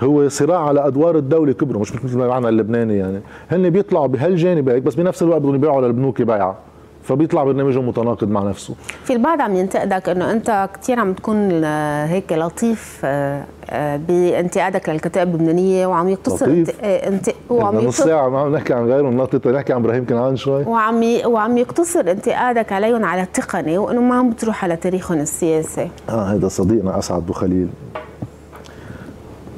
[0.03, 3.19] هو صراع على أدوار الدولة كبروا مش مثل المعنى اللبناني يعني.
[3.51, 6.57] هن بيطلعوا بهالجانب هيك بس بنفس الوقت بدهم يبيعوا للبنوك بيعه
[7.03, 8.75] فبيطلع برنامجه متناقض مع نفسه.
[9.03, 15.27] في البعض عم ينتقدك إنه أنت كثير عم تكون هيك لطيف آه، آه، بانتقادك للكتائب
[15.27, 19.73] اللبنانية وعم يقتصر انت انت وعم نص ساعة ما عم نحكي عن غيرهم ناطط نحكي
[19.73, 20.63] عن إبراهيم كنعان شوي.
[20.63, 25.89] وعم وعم يقتصر انتقادك عليهم على التقني وإنه ما عم بتروح على تاريخهم السياسي.
[26.09, 27.67] آه هذا صديقنا أسعد بو خليل.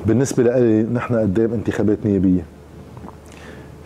[0.05, 2.45] بالنسبة لي نحن قدام انتخابات نيابية؟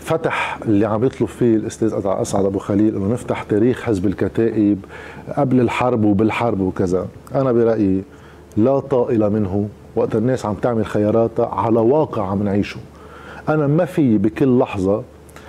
[0.08, 4.86] فتح اللي عم يطلب فيه الأستاذ أسعد أبو خليل إنه نفتح تاريخ حزب الكتائب
[5.38, 7.08] قبل الحرب وبالحرب وكذا.
[7.36, 8.04] أنا برأيي
[8.58, 12.80] لا طائل منه وقت الناس عم تعمل خياراتها على واقع عم نعيشه.
[13.50, 15.04] أنا ما في بكل لحظة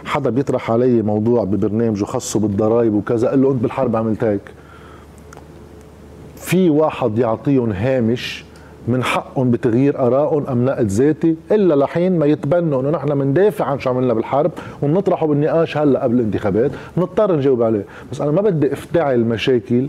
[0.05, 4.41] حدا بيطرح علي موضوع ببرنامجه خاصه بالضرائب وكذا قال له أنت بالحرب عملت هيك.
[6.37, 8.45] في واحد يعطيهم هامش
[8.89, 13.79] من حقهم بتغيير ارائهم أم نقد ذاتي إلا لحين ما يتبنوا إنه نحن بندافع عن
[13.79, 14.51] شو عملنا بالحرب
[14.83, 17.85] وبنطرحه بالنقاش هلأ قبل الانتخابات بنضطر نجاوب عليه.
[18.13, 19.89] بس أنا ما بدي أفتعل مشاكل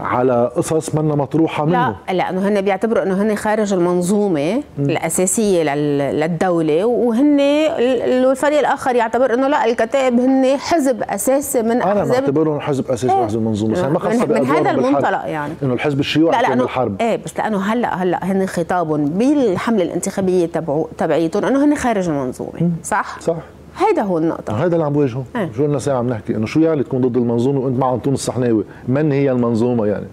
[0.00, 1.96] على قصص منا مطروحه منه.
[2.08, 4.62] لا لأنه هن بيعتبروا إنه هن خارج المنظومة م.
[4.78, 5.74] الأساسية
[6.12, 12.90] للدولة وهن الفريق الآخر يعتبر إنه لا الكتائب هن حزب أساسي من أنا بعتبرهم حزب
[12.90, 13.78] أساسي من حزب المنظومة.
[13.78, 15.54] يعني ما خاصة من, من هذا المنطلق يعني.
[15.62, 17.00] إنه الحزب الشيوعي كان بالحرب.
[17.00, 20.50] إيه بس لأنه هلأ هلأ هن خطابهم بالحملة الانتخابية
[20.98, 23.36] تبعيتهم إنه هن خارج المنظومة صح؟ صح.
[23.76, 24.52] هيدا هو النقطة.
[24.52, 25.48] هيدا اللي عم بواجهه آه.
[25.56, 28.64] شو لنا ساعة عم نحكي؟ إنه شو يعني تكون ضد المنظومة وأنت مع انطون الصحناوي؟
[28.88, 30.06] من هي المنظومة يعني؟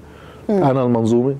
[0.50, 0.52] م.
[0.52, 1.36] أنا المنظومة.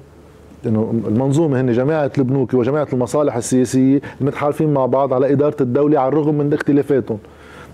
[0.66, 6.08] إنه المنظومة هن جماعة البنوك وجماعة المصالح السياسية المتحالفين مع بعض على إدارة الدولة على
[6.10, 7.18] الرغم من اختلافاتهم.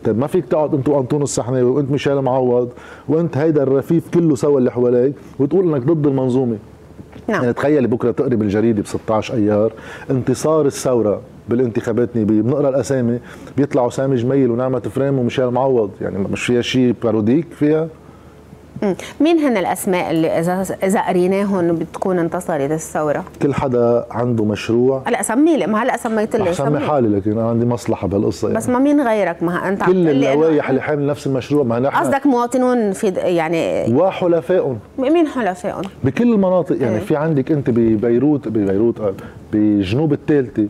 [0.06, 2.70] طيب ما فيك تقعد انت وانطون السحناوي وأنت ميشيل معوض
[3.10, 6.58] وأنت هيدا الرفيف كله سوا اللي حواليك وتقول إنك ضد المنظومة.
[7.28, 9.74] نعم يعني تخيلي بكرة تقري بالجريدة ب 16 أيار
[10.10, 13.20] انتصار الثورة بالانتخابات النيابيه بنقرأ الأسامي
[13.58, 17.88] بيطلعوا سامي جميل ونعمة فريم وميشيل معوض يعني مش فيها شيء باروديك فيها.
[19.20, 25.22] مين هن الأسماء اللي إذا إذا قريناهم بتكون انتصرت الثوره؟ كل حدا عنده مشروع هلا
[25.22, 28.58] سمي لي ما هلا سميت لي سمي حالي لكن أنا عندي مصلحة بهالقصة يعني.
[28.58, 31.98] بس ما مين غيرك ما أنت عم كل اللوائح اللي حامل نفس المشروع ما نحن
[31.98, 37.02] قصدك مواطنون في يعني وحلفائهم مين حلفائهم؟ بكل المناطق يعني إيه.
[37.02, 39.14] في عندك أنت ببيروت ببيروت آه،
[39.56, 40.68] بجنوب الثالثه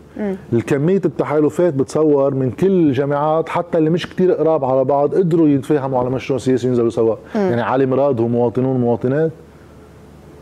[0.54, 6.00] الكمية التحالفات بتصور من كل الجامعات حتى اللي مش كتير قراب على بعض قدروا يتفاهموا
[6.00, 7.16] على مشروع سياسي ينزلوا سوا.
[7.36, 9.32] يعني علي مراد هو مواطنون ومواطنات.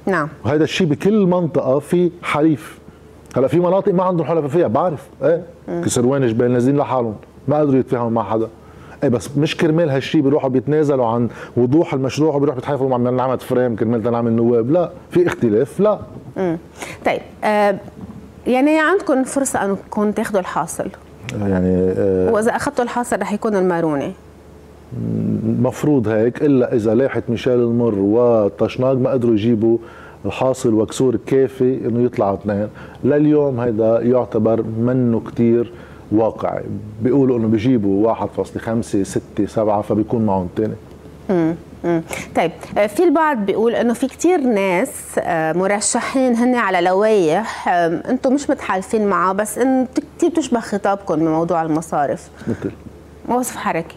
[0.05, 0.27] نعم.
[0.45, 2.79] وهذا الشيء بكل منطقة في حليف.
[3.35, 5.07] هلا في مناطق ما عندهم حلفاء فيها بعرف.
[5.23, 7.15] إيه؟ كسروان جبال نازلين لحالهم.
[7.47, 8.47] ما قدروا يتفاهموا مع حدا.
[9.03, 13.75] إيه بس مش كرمال هالشيء بيروحوا بيتنازلوا عن وضوح المشروع وبيروحوا بيتحالفوا مع نعمة فريم
[13.75, 15.79] كرمال تنعمل نواب لا في اختلاف.
[15.79, 15.99] لا.
[16.37, 16.57] مم.
[17.05, 17.79] طيب آه
[18.47, 20.87] يعني عندكم فرصة انكم تاخذوا الحاصل.
[21.41, 24.11] يعني آه، وإذا أخذتوا الحاصل رح يكون الماروني.
[25.61, 29.77] مفروض هيك إلا إذا لاحت ميشيل المر وطشناق ما قدروا يجيبوا
[30.25, 32.67] الحاصل وكسور كافي إنه يطلعوا اثنين.
[33.03, 35.71] لليوم هيدا يعتبر منه كتير
[36.11, 36.63] واقعي.
[37.03, 40.75] بيقولوا إنه بيجيبوا 1.5 6 7 فبيكون معهم الثاني
[41.83, 42.03] مم.
[42.35, 48.33] طيب آه، في البعض بيقول إنه في كتير ناس آه، مرشحين هن على لوائح أنتم
[48.33, 52.29] مش متحالفين معها بس إن كثير بتشبه خطابكم بموضوع المصارف.
[52.47, 52.71] مثل
[53.27, 53.95] وصف حركي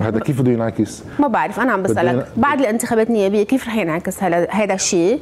[0.00, 2.26] هذا كيف بده ينعكس؟ ما بعرف أنا عم بسألك.
[2.36, 5.20] بعد الانتخابات النيابيه كيف رح ينعكس هذا الشيء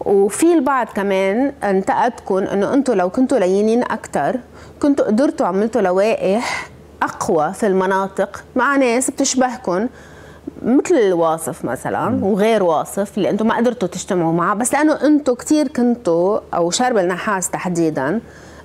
[0.00, 4.36] وفي البعض كمان انتقدكم إنه أنتم لو كنتوا لينين أكثر
[4.82, 6.70] كنتوا قدرتوا عملتوا لوائح
[7.02, 9.88] أقوى في المناطق مع ناس بتشبهكم
[10.62, 14.54] مثل الواصف مثلا وغير واصف اللي أنتم ما قدرتوا تجتمعوا معه.
[14.54, 18.20] بس لأنه أنتم كثير كنتوا أو شرب النحاس تحديدا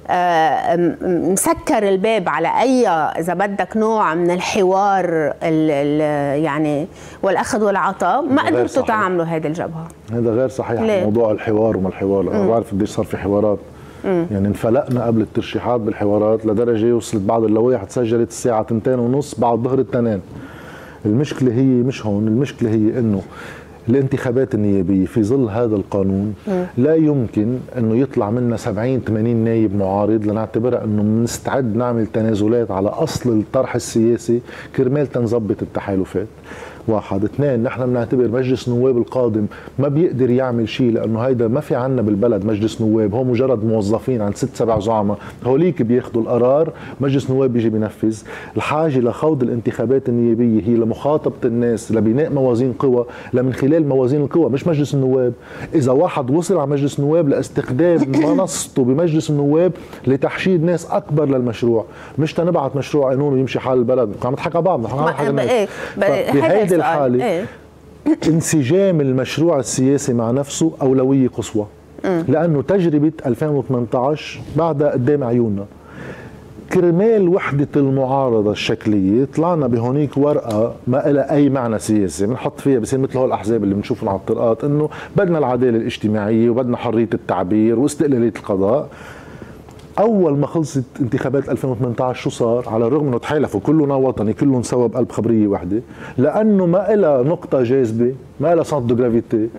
[0.07, 5.05] آه، مسكر الباب على أي إذا بدك نوع من الحوار
[5.43, 5.99] ال ال
[6.43, 6.87] يعني
[7.23, 8.83] والأخذ والعطاء ما قدرتوا.
[8.83, 9.87] تعملوا هذه الجبهة.
[10.11, 13.59] هذا غير صحيح ليه؟ موضوع الحوار وما الحوار أنا بعرف قديش صار في حوارات
[14.05, 19.79] يعني انفلقنا قبل الترشيحات بالحوارات لدرجة وصلت بعض اللوائح تسجلت الساعة 2 ونص بعد ظهر
[19.79, 20.19] التنين.
[21.05, 23.21] المشكلة هي مش هون المشكلة هي إنه
[23.89, 26.33] الانتخابات النيابية في ظل هذا القانون
[26.77, 32.89] لا يمكن إنه يطلع منا 70 80 نايب معارض لنعتبرها إنه بنستعد نعمل تنازلات على
[32.89, 34.41] أصل الطرح السياسي
[34.75, 36.27] كرمال تنظبط التحالفات.
[36.87, 37.23] واحد.
[37.23, 39.45] اثنين نحن بنعتبر مجلس النواب القادم
[39.79, 43.15] ما بيقدر يعمل شيء لأنه هيدا ما في عنا بالبلد مجلس نواب.
[43.15, 45.17] هو مجرد موظفين عند ست سبع زعماء.
[45.45, 48.21] هوليك بياخذوا القرار مجلس نواب بيجي بينفذ.
[48.57, 54.67] الحاجة لخوض الانتخابات النيابية هي لمخاطبة الناس لبناء موازين قوى لمن خلال موازين القوى مش
[54.67, 55.33] مجلس النواب.
[55.75, 59.71] إذا واحد وصل على مجلس النواب لاستخدام منصته بمجلس النواب
[60.07, 61.85] لتحشيد ناس أكبر للمشروع.
[62.19, 64.09] مش تنبعت مشروع قانون ويمشي حال البلد.
[64.25, 65.69] عم نضحك على بعض نحن عم نضحك على الناس.
[66.75, 67.45] الحاله إيه.
[68.27, 71.65] انسجام المشروع السياسي مع نفسه أولوية قصوى.
[72.27, 75.65] لأنه تجربة 2018 بعدها قدام عيوننا.
[76.73, 82.25] كرمال وحدة المعارضة الشكلية طلعنا بهونيك ورقة ما لها أي معنى سياسي.
[82.25, 86.77] بنحط فيها بصير مثل هول الأحزاب اللي بنشوفهم على الطرقات إنه بدنا العدالة الاجتماعية وبدنا
[86.77, 88.89] حرية التعبير واستقلالية القضاء.
[89.99, 94.87] أول ما خلصت انتخابات 2018 شو صار؟ على الرغم إنه تحالفوا كلنا وطني كلهم سوا
[94.87, 95.81] بقلب خبرية وحدة.
[96.17, 99.49] لأنه ما لها نقطة جاذبة ما لها centre de gravité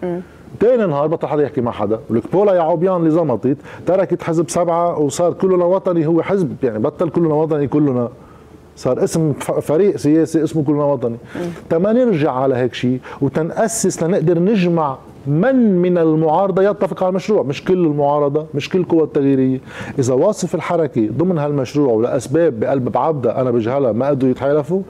[0.61, 2.01] تاني نهار بطل حدا يحكي مع حدا.
[2.11, 7.11] ولك بولا يعوبيان اللي زمطت تركت حزب سبعة وصار كلنا وطني هو حزب يعني بطل
[7.11, 8.09] كلنا وطني كلنا.
[8.77, 9.33] صار اسم
[9.63, 11.17] فريق سياسي اسمه كلنا وطني.
[11.71, 17.43] تما نرجع على هيك شيء وتنأسس لنقدر نجمع من من المعارضة يتفق على المشروع.
[17.43, 19.61] مش كل المعارضة مش كل القوى التغييرية.
[19.99, 24.83] إذا واصف الحركة ضمن هالمشروع ولأسباب بقلب بعبدة أنا بجهلها ما قدروا يتحالفوا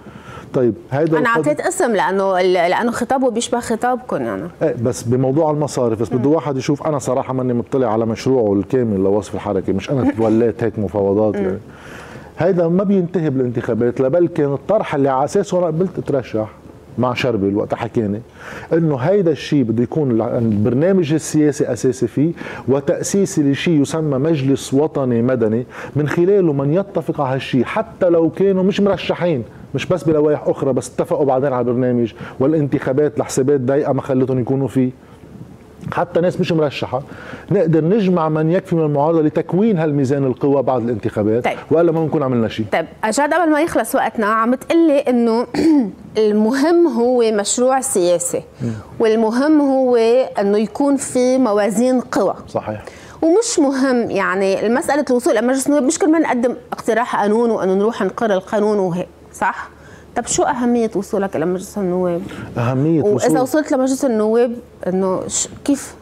[0.55, 4.43] طيب هيدا أنا اعطيت اسم لأنه لأنه خطابه بيشبه خطابكم يعني.
[4.63, 9.01] إيه بس بموضوع المصارف بس بده واحد يشوف أنا صراحة ماني مطلع على مشروعه الكامل
[9.05, 11.59] لوصف الحركة مش أنا توليت هيك مفاوضات يعني.
[12.39, 16.49] هيدا ما بينتهي بالانتخابات لبل كان الطرح اللي على اساسه أنا قبلت اترشح
[16.99, 18.21] مع شربل وقت حكينا
[18.73, 22.33] إنه هيدا الشيء بده يكون البرنامج السياسي أساسي فيه
[22.69, 25.67] وتأسيس لشيء يسمى مجلس وطني مدني.
[25.97, 29.43] من خلاله من يتفق على هالشيء حتى لو كانوا مش مرشحين
[29.75, 34.69] مش بس بلوائح أخرى بس اتفقوا بعدين على البرنامج والانتخابات لحسابات ضيقه ما خلتهم يكونوا
[34.69, 34.91] فيه.
[35.93, 37.03] حتى ناس مش مرشحة.
[37.51, 41.59] نقدر نجمع من يكفي من المعارضة لتكوين هالميزان القوى بعد الانتخابات طيب.
[41.71, 42.67] والا ما بنكون عملنا شيء.
[42.73, 45.47] طيب جاد قبل ما يخلص وقتنا عم تقلي إنه
[46.19, 48.43] المهم هو مشروع سياسي
[48.99, 49.97] والمهم هو
[50.41, 52.35] إنه يكون في موازين قوى.
[52.49, 52.85] صحيح.
[53.23, 57.75] ومش مهم يعني مسألة الوصول إلى مجلس النواب مش كل ما نقدم اقتراح قانون وأنه
[57.75, 59.69] نروح نقر القانون وهيك صح؟
[60.17, 62.21] طب شو أهمية وصولك إلى مجلس النواب؟
[62.59, 64.53] أهمية وإذا وصول وصلت لمجلس النواب
[64.87, 65.95] إنه ش- كيف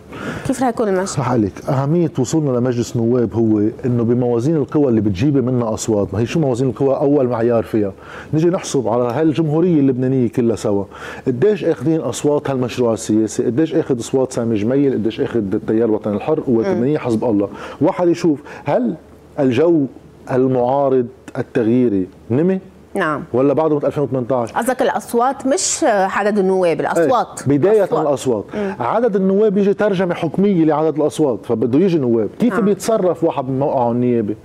[0.46, 1.52] كيف رح يكون المشهد؟ صح عليك.
[1.68, 6.14] أهمية وصولنا لمجلس نواب هو إنه بموازين القوى اللي بتجيبي منها أصوات.
[6.14, 7.92] ما هي شو موازين القوى؟ أول معيار فيها.
[8.34, 10.84] نجي نحسب على هالجمهورية اللبنانية كلها سوا.
[11.26, 16.40] قديش أخذين أصوات هالمشروع السياسي؟ قديش أخذ أصوات سامي جميل؟ قديش أخذ التيار الوطني الحر
[16.40, 17.48] قوة اللبنانية حزب الله؟
[17.80, 18.94] واحد يشوف هل
[19.38, 19.86] الجو
[20.32, 21.06] المعارض
[21.38, 22.58] التغييري نمي؟
[22.94, 23.24] نعم.
[23.32, 27.40] ولا بعده من 2018 قصدك الأصوات مش عدد النواب الأصوات.
[27.50, 28.06] إيه بداية أصوات.
[28.06, 28.44] الأصوات.
[28.80, 32.28] عدد النواب يجي ترجمة حكمية لعدد الأصوات فبده يجي نواب.
[32.38, 32.64] كيف نعم.
[32.64, 34.36] بيتصرف واحد من موقعه النيابي؟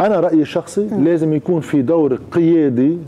[0.00, 2.98] أنا رأيي الشخصي لازم يكون في دور قيادي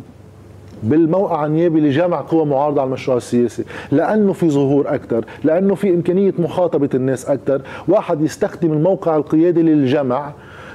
[0.83, 6.33] بالموقع النيابي لجمع قوى معارضة على المشروع السياسي لأنه في ظهور أكثر لأنه في إمكانية
[6.39, 10.33] مخاطبة الناس أكثر واحد يستخدم الموقع القيادي للجمع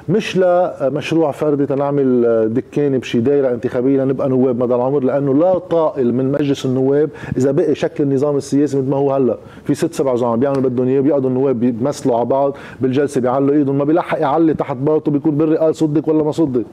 [0.09, 6.13] مش لمشروع فردي تنعمل دكانه بشي دايرة انتخابية لنبقى نواب مدى العمر لأنه لا طائل
[6.13, 9.37] من مجلس النواب إذا بقي شكل النظام السياسي مثل ما هو هلأ.
[9.63, 13.77] في ست سبع زعماء بيعملوا بدهم إياه بيقعدوا النواب بيمثلوا على بعض بالجلسة بيعلوا إيدهم
[13.77, 16.63] ما بيلحق يعلي تحت باطه بيكون بري قال صدق ولا ما صدق.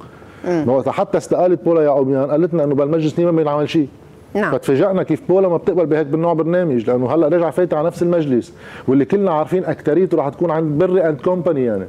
[0.44, 3.88] ما وقتها حتى استقالت بولا يعقوبيان قالت لنا إنه بالمجلس ما بينعمل شيء.
[4.34, 4.52] نعم.
[4.52, 8.52] فتفاجئنا كيف بولا ما بتقبل بهيك بالنوع برنامج لأنه هلأ رجع فايت على نفس المجلس
[8.88, 11.84] واللي كلنا عارفين أكتريته رح تكون عند بري and company يعني.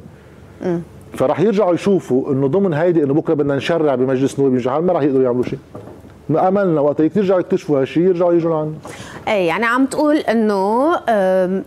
[1.16, 5.02] فرح يرجعوا يشوفوا إنه ضمن هيدي إنه بكرة بدنا نشرع بمجلس نواب ينجح ما رح
[5.02, 5.60] يقدروا يعملوا شيء.
[6.30, 8.74] ما أملنا وقت يرجعوا يكتشفوا هالشيء يرجعوا يجوا لعنا.
[9.28, 10.96] اي يعني عم تقول إنه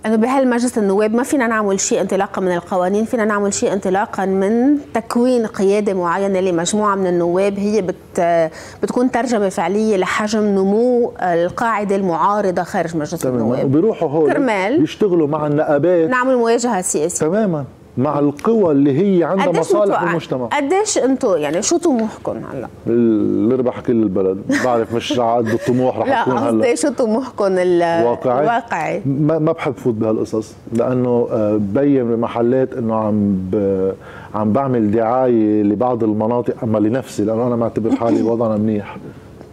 [0.06, 4.78] إنه بهالمجلس النواب ما فينا نعمل شيء انطلاقا من القوانين فينا نعمل شيء انطلاقا من
[4.94, 7.58] تكوين قيادة معينة لمجموعة من النواب.
[7.58, 8.40] هي بت
[8.82, 13.38] بتكون ترجمة فعلية لحجم نمو القاعدة المعارضة خارج مجلس تماما.
[13.38, 13.64] النواب.
[13.64, 14.82] وبيروحوا هول كرمال.
[14.82, 16.10] يشتغلوا مع النقابات.
[16.10, 17.26] نعمل مواجهة سياسية.
[17.26, 17.64] تماما.
[17.98, 20.46] مع القوى اللي هي عندها مصالح بالمجتمع.
[20.46, 24.38] قديش أنتم يعني شو طموحكم هلا؟ اللي ربح كل البلد.
[24.64, 26.46] بعرف مش قد الطموح رح لا اكون هلا.
[26.64, 28.40] قصدي شو طموحكم ال- واقعي.
[28.40, 33.92] الواقعي؟ ما ما بحب فوت بهالقصص لأنه آه، ببين بمحلات إنه عم ب...
[34.34, 38.96] عم بعمل دعاية لبعض المناطق أما لنفسي لأنه أنا معتبر حالي وضعنا منيح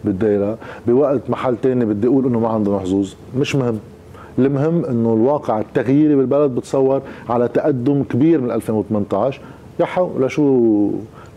[0.04, 3.12] بالدائره بوقت محل تاني بدي أقول إنه ما عندنا حظوظ.
[3.38, 3.78] مش مهم.
[4.38, 9.40] المهم إنه الواقع التغييري بالبلد بتصور على تقدم كبير من 2018
[9.80, 10.90] يحو لشو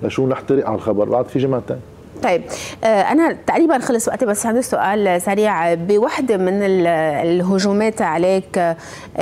[0.03, 1.79] لشو نحترق على الخبر؟ بعد في جماعة تاني
[2.23, 2.41] طيب
[2.83, 5.73] آه، أنا تقريبا خلص وقتي بس عندي سؤال سريع.
[5.73, 6.87] بوحدة من ال-
[7.27, 8.75] الهجومات عليك آه،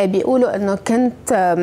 [0.05, 1.55] بيقولوا إنه كنت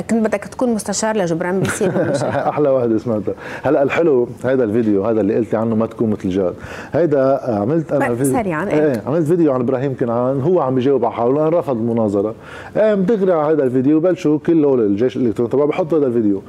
[0.00, 1.92] كنت بدك تكون مستشار لجبران بيسير.
[2.50, 6.54] أحلى وحده سمعتها هلأ الحلو هذا الفيديو هذا اللي قلتي عنه ما تكون مثل جاد
[6.92, 8.68] هيدا عملت أنا فيديو سريعاً،.
[8.68, 12.34] إيه عملت فيديو عن إبراهيم كنعان هو عم بيجاوب على حاله أنا رفض المناظرة
[12.76, 16.42] قام دغري على هذا الفيديو بلشوا كله الجيش الإلكتروني تبعه بحط هذا الفيديو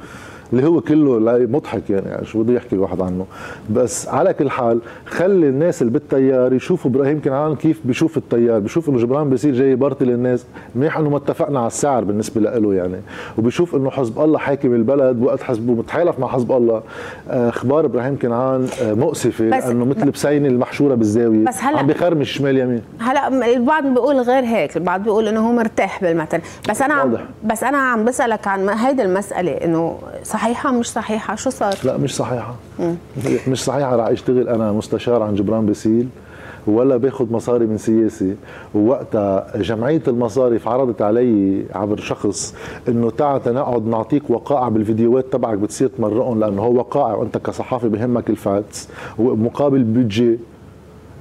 [0.52, 3.26] اللي هو كله لا- مضحك يعني, شو بده يحكي الواحد عنه.
[3.70, 8.88] بس على كل حال خلي الناس اللي بالتيار يشوفوا إبراهيم كنعان كيف بيشوف التيار بيشوف
[8.88, 10.44] إنه جبران بيصير جاي يبرطي للناس.
[10.74, 12.96] منيح إنه ما اتفقنا على السعر بالنسبة له يعني.
[13.38, 16.82] وبيشوف إنه حزب الله حاكم البلد وقت حزبه متحالف مع حزب الله.
[17.30, 21.44] آه، أخبار إبراهيم كنعان آه، مؤسفة لأنه مثل بسينه المحشورة بالزاوية.
[21.44, 22.82] بس هلأ- عم بخرمش شمال يمين.
[23.00, 27.16] هلأ البعض بيقول غير هيك البعض بيقول إنه هو مرتاح بالمتن بس أنا عم.
[27.44, 29.98] بس أنا عم بسألك عن هيدي المسألة إنه
[30.36, 32.54] صحيحة مش صحيحة؟ شو صار؟ لا مش صحيحة.
[33.48, 33.96] مش صحيحة.
[33.96, 36.08] رح أشتغل أنا مستشار عن جبران باسيل
[36.66, 38.36] ولا باخذ مصاري من سياسي.
[38.74, 42.54] ووقتها جمعية المصارف عرضت علي عبر شخص
[42.88, 48.30] إنه تعا لنقعد نعطيك وقائع بالفيديوهات تبعك بتصير تمرقهم لأنه هو وقائع وأنت كصحافي بهمك
[48.30, 50.38] ال facts ومقابل budget.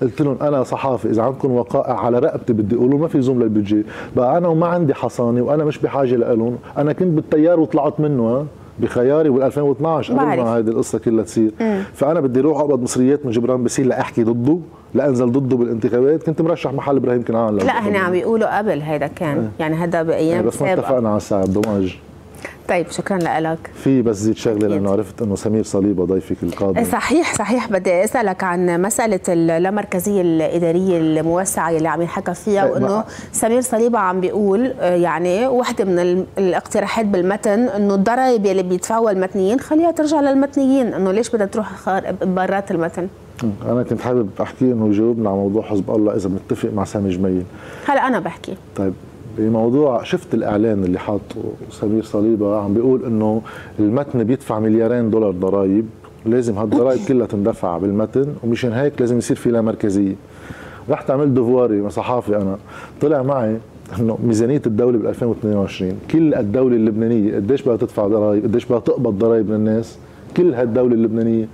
[0.01, 3.53] قلت لهم أنا صحافي إذا عندكم وقائع على رقبتي بدي أقولوا ما في لزوم لل
[3.53, 3.85] budget.
[4.15, 8.45] بقى أنا وما عندي حصانة وأنا مش بحاجة لهم أنا كنت بالتيار وطلعت منه
[8.79, 10.25] بخياري بال 2012 قبل.
[10.25, 11.51] ما هذه القصة كلها تصير.
[11.93, 14.59] فأنا بدي أروح أقبض مصريات من جبران باسيل لأحكي ضده
[14.93, 16.23] لأنزل ضده بالانتخابات.
[16.23, 19.49] كنت مرشح محل إبراهيم كنعان لا هن عم بيقولوا قبل هيدا كان.
[19.59, 21.99] يعني هذا بأيام بس ما اتفقنا على السعر دوماج
[22.69, 23.57] طيب شكرا لك.
[23.83, 24.67] في بس زيد شغلة.
[24.67, 26.83] لأنه عرفت إنه سمير صليبة ضيفك القادم.
[26.83, 27.69] صحيح صحيح.
[27.71, 33.99] بدي أسألك عن مسألة اللامركزيه الإدارية الموسعة اللي عم ينحكى فيها إيه، وإنه سمير صليبة
[33.99, 39.91] عم بيقول آه، يعني وحدة من ال- الاقتراحات بالمتن إنه الضرائب اللي بيدفعوها المتنيين خليها
[39.91, 40.93] ترجع للمتنيين.
[40.93, 41.69] إنه ليش بدها تروح
[42.23, 43.07] برات المتن؟
[43.65, 47.43] أنا كنت حابب أحكي إنه يجاوبنا على موضوع حزب الله إذا متفق مع سامي جميل.
[47.87, 48.57] هلا أنا بحكي.
[48.75, 48.93] طيب.
[49.37, 51.35] بموضوع شفت الإعلان اللي حاطه
[51.69, 53.41] سمير صليبه عم بيقول إنه
[53.79, 55.85] المتن بيدفع مليارين دولار ضرائب.
[56.25, 60.15] لازم هالضرائب كلها تندفع بالمتن ومشان هيك لازم يصير في لا مركزية.
[60.89, 62.57] رحت عملت دفواري صحافي أنا.
[63.01, 63.57] طلع معي
[63.99, 69.17] إنه ميزانية الدولة بال 2022 كل الدولة اللبنانية قديش بدها تدفع ضرائب قديش بدها تقبض
[69.19, 69.97] ضرائب للناس؟
[70.37, 71.47] كل هالدوله اللبنانية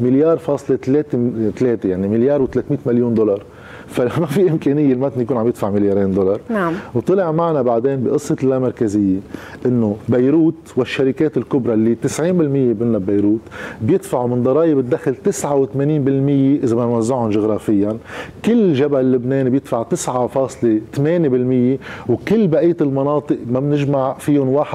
[0.00, 1.18] مليار فاصلة ثلاثة
[1.56, 3.42] ثلاثة يعني مليار و300 مليون دولار.
[3.90, 6.40] فما في إمكانية المتن يكون عم يدفع مليارين دولار.
[6.48, 6.72] نعم.
[6.94, 9.18] وطلع معنا بعدين بقصة اللامركزية
[9.66, 13.40] إنه بيروت والشركات الكبرى اللي 90% منها ببيروت
[13.82, 15.26] بيدفعوا من ضرائب الدخل 89%
[16.64, 17.98] إذا ما نوزعهم جغرافيا.
[18.44, 24.70] كل جبل لبنان بيدفع 9.8% وكل بقية المناطق ما بنجمع فيهم 1.5%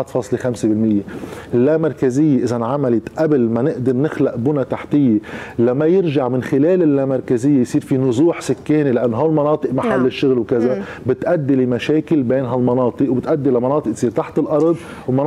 [1.54, 5.20] اللامركزية اذا انعملت قبل ما نقدر نخلق بنى تحتية
[5.60, 10.06] لما يرجع من خلال اللامركزية يصير في نزوح سكاني لأن هالمناطق محل نعم.
[10.06, 14.76] الشغل وكذا بتؤدي لمشاكل بين هالمناطق وبتؤدي لمناطق تصير تحت الأرض
[15.08, 15.24] ومناطق